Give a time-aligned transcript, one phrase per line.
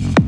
[0.00, 0.27] Mm-hmm.